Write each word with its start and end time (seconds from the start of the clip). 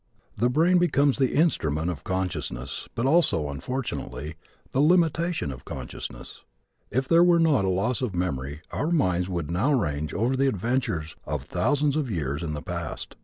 The 0.35 0.49
brain 0.49 0.79
becomes 0.79 1.19
the 1.19 1.35
instrument 1.35 1.91
of 1.91 2.03
consciousness 2.03 2.89
but 2.95 3.05
also, 3.05 3.53
fortunately, 3.59 4.33
the 4.71 4.79
limitation 4.79 5.51
of 5.51 5.63
consciousness. 5.63 6.41
If 6.89 7.07
there 7.07 7.23
were 7.23 7.37
not 7.39 7.65
loss 7.65 8.01
of 8.01 8.15
memory 8.15 8.63
our 8.71 8.89
minds 8.89 9.29
would 9.29 9.51
now 9.51 9.71
range 9.73 10.11
over 10.11 10.35
the 10.35 10.47
adventures 10.47 11.15
of 11.25 11.43
thousands 11.43 11.95
of 11.95 12.09
years 12.09 12.41
in 12.41 12.53
the 12.53 12.63
past. 12.63 13.15